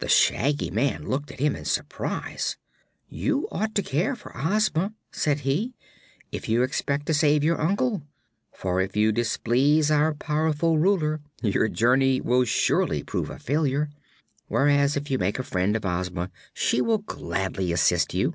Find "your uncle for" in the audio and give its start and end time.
7.42-8.82